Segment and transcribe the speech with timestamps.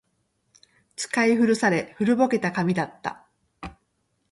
[0.95, 3.27] 使い古され、古ぼけた紙だった